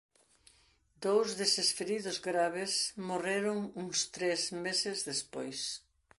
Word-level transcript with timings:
Dous 1.03 1.29
deses 1.39 1.69
feridos 1.77 2.17
graves 2.29 2.73
morreron 3.09 3.57
uns 3.83 3.99
tres 4.15 4.41
meses 4.65 4.97
despois. 5.09 5.59